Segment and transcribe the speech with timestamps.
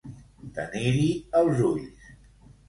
[0.55, 2.11] Tenir-hi els ulls.